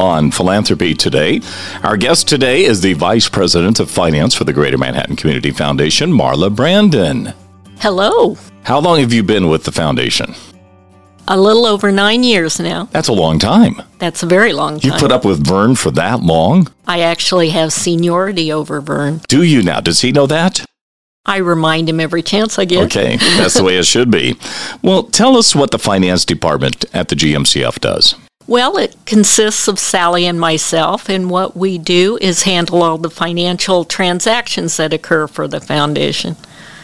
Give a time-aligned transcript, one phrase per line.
[0.00, 1.40] on Philanthropy Today.
[1.82, 6.10] Our guest today is the Vice President of Finance for the Greater Manhattan Community Foundation,
[6.10, 7.34] Marla Brandon.
[7.78, 8.36] Hello.
[8.62, 10.34] How long have you been with the foundation?
[11.28, 12.84] A little over nine years now.
[12.92, 13.82] That's a long time.
[13.98, 14.90] That's a very long time.
[14.90, 16.66] You put up with Vern for that long?
[16.88, 19.20] I actually have seniority over Vern.
[19.28, 19.80] Do you now?
[19.80, 20.64] Does he know that?
[21.26, 22.84] I remind him every chance I get.
[22.86, 24.38] Okay, that's the way it should be.
[24.82, 28.14] Well, tell us what the finance department at the GMCF does.
[28.50, 33.08] Well, it consists of Sally and myself, and what we do is handle all the
[33.08, 36.34] financial transactions that occur for the foundation.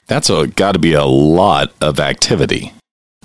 [0.07, 2.73] That's got to be a lot of activity.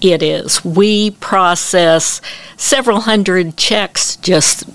[0.02, 0.66] It is.
[0.66, 2.20] We process
[2.58, 4.66] several hundred checks just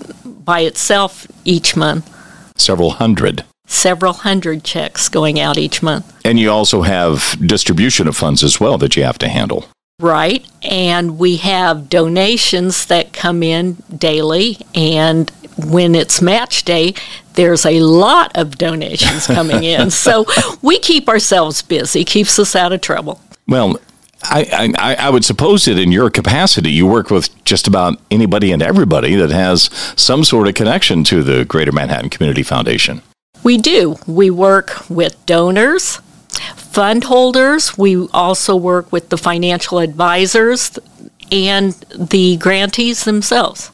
[0.45, 2.09] by itself each month.
[2.57, 3.43] Several hundred.
[3.65, 6.17] Several hundred checks going out each month.
[6.23, 9.65] And you also have distribution of funds as well that you have to handle.
[9.99, 10.47] Right.
[10.61, 14.59] And we have donations that come in daily.
[14.75, 16.93] And when it's match day,
[17.33, 19.89] there's a lot of donations coming in.
[20.05, 20.25] so
[20.61, 23.19] we keep ourselves busy, keeps us out of trouble.
[23.47, 23.79] Well,
[24.21, 28.51] I, I, I, would suppose that in your capacity, you work with just about anybody
[28.51, 29.63] and everybody that has
[29.95, 33.01] some sort of connection to the Greater Manhattan Community Foundation.
[33.43, 33.97] We do.
[34.05, 36.01] We work with donors,
[36.77, 37.75] fund holders.
[37.75, 40.77] We also work with the financial advisors
[41.31, 43.71] and the grantees themselves.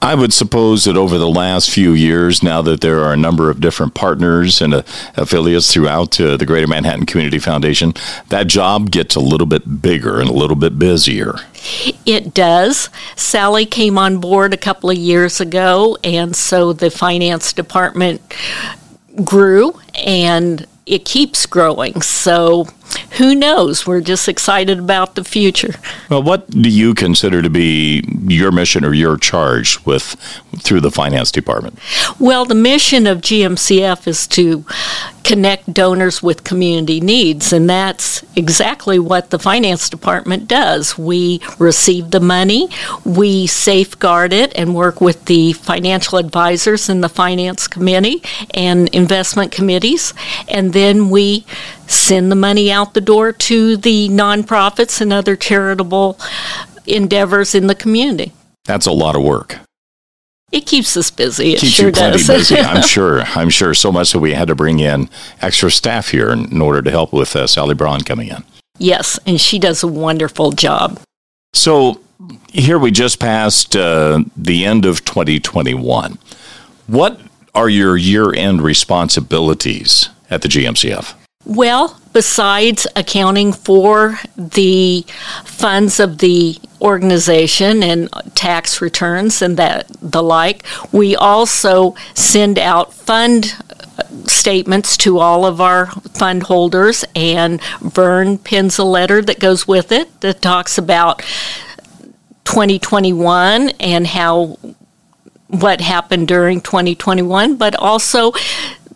[0.00, 3.50] I would suppose that over the last few years, now that there are a number
[3.50, 4.82] of different partners and uh,
[5.16, 7.92] affiliates throughout uh, the Greater Manhattan Community Foundation,
[8.30, 11.34] that job gets a little bit bigger and a little bit busier.
[12.06, 12.88] It does.
[13.16, 18.22] Sally came on board a couple of years ago, and so the finance department
[19.26, 22.02] grew and it keeps growing.
[22.02, 22.66] So
[23.18, 23.86] who knows?
[23.86, 25.74] We're just excited about the future.
[26.08, 30.16] Well, what do you consider to be your mission or your charge with
[30.58, 31.78] through the finance department?
[32.18, 34.64] Well, the mission of GMCF is to
[35.22, 40.98] connect donors with community needs, and that's exactly what the finance department does.
[40.98, 42.68] We receive the money,
[43.04, 48.22] we safeguard it, and work with the financial advisors in the finance committee
[48.54, 50.14] and investment committees,
[50.48, 51.44] and then we
[51.90, 56.18] send the money out the door to the nonprofits and other charitable
[56.86, 58.32] endeavors in the community.
[58.64, 59.58] That's a lot of work.
[60.52, 61.54] It keeps us busy.
[61.54, 62.26] It keeps sure you plenty does.
[62.26, 62.56] busy.
[62.58, 63.22] I'm sure.
[63.22, 65.08] I'm sure so much that we had to bring in
[65.40, 68.42] extra staff here in order to help with uh, Sally Braun coming in.
[68.78, 71.00] Yes, and she does a wonderful job.
[71.52, 72.00] So
[72.48, 76.18] here we just passed uh, the end of 2021.
[76.86, 77.20] What
[77.54, 81.14] are your year-end responsibilities at the GMCF?
[81.46, 85.06] Well, besides accounting for the
[85.44, 92.92] funds of the organization and tax returns and that the like, we also send out
[92.92, 93.54] fund
[93.98, 99.66] uh, statements to all of our fund holders and Vern pins a letter that goes
[99.66, 101.20] with it that talks about
[102.44, 104.58] 2021 and how
[105.48, 108.32] what happened during 2021, but also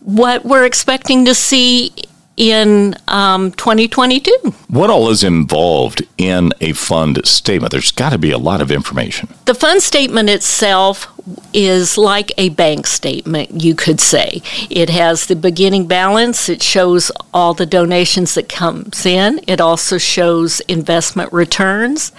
[0.02, 1.90] what we're expecting to see
[2.36, 4.32] in um, 2022.
[4.68, 7.72] What all is involved in a fund statement?
[7.72, 9.28] There's got to be a lot of information.
[9.44, 11.10] The fund statement itself
[11.52, 14.42] is like a bank statement, you could say.
[14.68, 19.98] It has the beginning balance, it shows all the donations that comes in, it also
[19.98, 22.12] shows investment returns,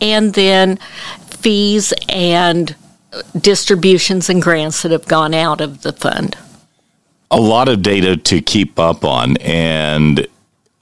[0.00, 0.78] and then
[1.26, 2.76] fees and
[3.38, 6.36] distributions and grants that have gone out of the fund
[7.32, 9.36] a lot of data to keep up on.
[9.38, 10.28] And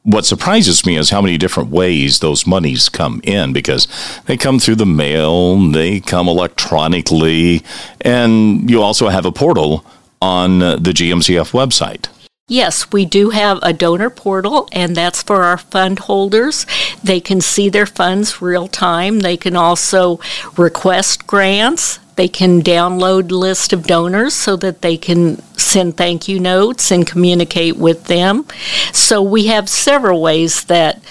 [0.03, 3.87] what surprises me is how many different ways those monies come in because
[4.27, 7.63] they come through the mail, they come electronically,
[8.01, 9.85] and you also have a portal
[10.21, 12.09] on the GMCF website.
[12.49, 16.67] Yes, we do have a donor portal, and that's for our fund holders.
[17.05, 19.21] They can see their funds real time.
[19.21, 20.19] They can also
[20.57, 22.01] request grants.
[22.21, 27.07] They can download list of donors so that they can send thank you notes and
[27.07, 28.45] communicate with them.
[28.93, 31.03] So we have several ways that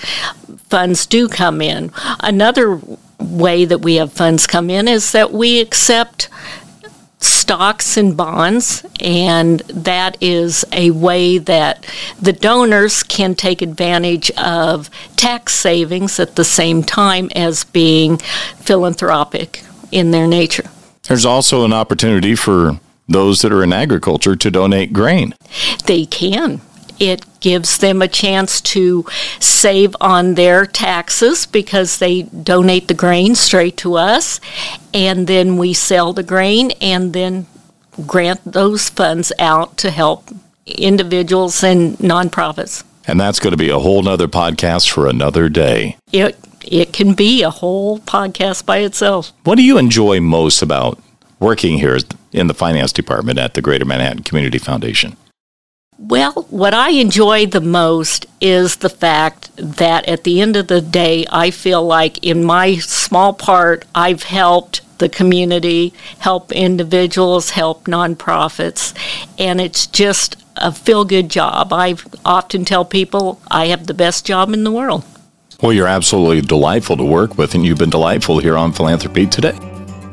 [0.69, 1.91] funds do come in.
[2.19, 2.79] Another
[3.17, 6.29] way that we have funds come in is that we accept
[7.17, 11.87] stocks and bonds, and that is a way that
[12.21, 18.19] the donors can take advantage of tax savings at the same time as being
[18.59, 20.69] philanthropic in their nature.
[21.09, 25.33] There's also an opportunity for those that are in agriculture to donate grain.
[25.85, 26.61] They can.
[26.99, 29.05] It gives them a chance to
[29.39, 34.39] save on their taxes because they donate the grain straight to us,
[34.93, 37.47] and then we sell the grain and then
[38.05, 40.29] grant those funds out to help
[40.67, 42.83] individuals and nonprofits.
[43.07, 45.97] And that's going to be a whole nother podcast for another day.
[46.11, 46.37] It
[46.69, 49.33] it can be a whole podcast by itself.
[49.43, 50.99] What do you enjoy most about
[51.39, 51.97] working here
[52.31, 55.17] in the finance department at the Greater Manhattan Community Foundation?
[55.97, 60.79] Well, what I enjoy the most is the fact that at the end of the
[60.79, 67.85] day, I feel like in my small part, I've helped the community, help individuals, help
[67.85, 68.93] nonprofits,
[69.37, 71.73] and it's just a feel good job.
[71.73, 75.03] I often tell people I have the best job in the world.
[75.61, 79.57] Well, you're absolutely delightful to work with, and you've been delightful here on Philanthropy today.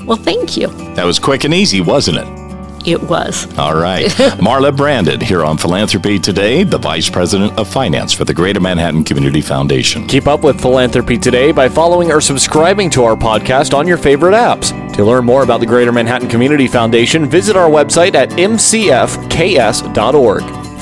[0.04, 0.68] Well, thank you.
[0.94, 2.46] That was quick and easy, wasn't it?
[2.86, 3.46] It was.
[3.58, 4.06] All right.
[4.38, 9.02] Marla Brandon here on Philanthropy Today, the Vice President of Finance for the Greater Manhattan
[9.02, 10.06] Community Foundation.
[10.06, 14.34] Keep up with Philanthropy Today by following or subscribing to our podcast on your favorite
[14.34, 14.70] apps.
[14.94, 18.94] To learn more about the Greater Manhattan Community Foundation, visit our website at mcfks.org.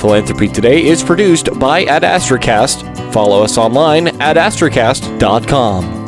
[0.05, 3.11] Philanthropy Today is produced by Ad Astracast.
[3.11, 6.04] Follow us online at astracast.com.